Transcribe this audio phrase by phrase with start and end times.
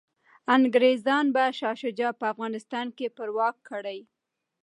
[0.55, 3.99] انګریزان به شاه شجاع په افغانستان کي پرواک کړي.